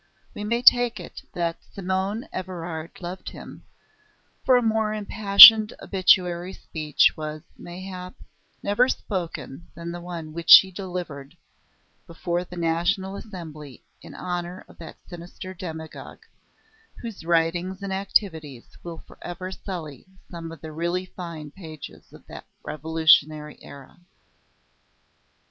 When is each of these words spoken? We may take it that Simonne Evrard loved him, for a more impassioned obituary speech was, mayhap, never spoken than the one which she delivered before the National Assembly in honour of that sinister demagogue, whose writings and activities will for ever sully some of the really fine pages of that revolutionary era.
We 0.33 0.43
may 0.43 0.63
take 0.63 0.99
it 0.99 1.21
that 1.33 1.57
Simonne 1.63 2.27
Evrard 2.33 2.99
loved 3.03 3.29
him, 3.29 3.65
for 4.43 4.57
a 4.57 4.61
more 4.63 4.95
impassioned 4.95 5.73
obituary 5.79 6.53
speech 6.53 7.15
was, 7.15 7.43
mayhap, 7.55 8.15
never 8.63 8.89
spoken 8.89 9.67
than 9.75 9.91
the 9.91 10.01
one 10.01 10.33
which 10.33 10.49
she 10.49 10.71
delivered 10.71 11.37
before 12.07 12.43
the 12.43 12.55
National 12.55 13.15
Assembly 13.15 13.83
in 14.01 14.15
honour 14.15 14.65
of 14.67 14.79
that 14.79 14.97
sinister 15.07 15.53
demagogue, 15.53 16.25
whose 17.03 17.23
writings 17.23 17.83
and 17.83 17.93
activities 17.93 18.75
will 18.83 19.03
for 19.05 19.19
ever 19.21 19.51
sully 19.51 20.07
some 20.31 20.51
of 20.51 20.61
the 20.61 20.71
really 20.71 21.05
fine 21.05 21.51
pages 21.51 22.11
of 22.11 22.25
that 22.25 22.47
revolutionary 22.63 23.61
era. 23.61 23.97